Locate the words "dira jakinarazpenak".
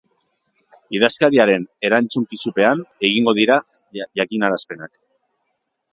3.41-4.99